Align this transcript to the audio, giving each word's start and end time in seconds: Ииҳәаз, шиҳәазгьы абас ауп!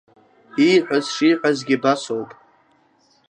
Ииҳәаз, 0.67 1.05
шиҳәазгьы 1.13 1.75
абас 1.79 2.03
ауп! 2.11 2.31